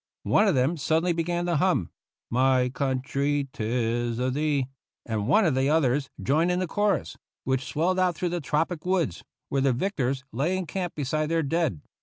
One 0.23 0.47
of 0.47 0.55
them 0.55 0.77
suddenly 0.77 1.13
began 1.13 1.45
to 1.45 1.57
hum," 1.57 1.91
My 2.41 2.69
Country 2.69 3.47
'tis 3.53 4.17
of 4.17 4.33
Thee," 4.33 4.65
and 5.05 5.27
one 5.27 5.43
by 5.43 5.47
one 5.49 5.53
the 5.53 5.69
others 5.69 6.09
joined 6.19 6.49
in 6.49 6.57
the 6.57 6.65
chorus, 6.65 7.17
which 7.43 7.65
swelled 7.67 7.99
out 7.99 8.15
through 8.15 8.29
the 8.29 8.41
tropic 8.41 8.83
woods, 8.83 9.23
where 9.49 9.61
the 9.61 9.73
victors 9.73 10.23
lay 10.31 10.57
in 10.57 10.65
camp 10.65 10.95
beside 10.95 11.27
their 11.27 11.43
dead. 11.43 11.81